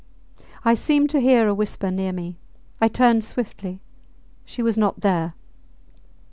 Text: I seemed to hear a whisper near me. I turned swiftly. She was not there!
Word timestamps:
I 0.65 0.73
seemed 0.73 1.11
to 1.11 1.19
hear 1.19 1.47
a 1.47 1.53
whisper 1.53 1.91
near 1.91 2.11
me. 2.11 2.39
I 2.81 2.87
turned 2.87 3.23
swiftly. 3.23 3.81
She 4.45 4.63
was 4.63 4.75
not 4.75 5.01
there! 5.01 5.35